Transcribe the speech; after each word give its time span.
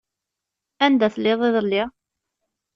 Anda 0.85 1.07
telliḍ 1.13 1.39
iḍelli? 1.47 1.83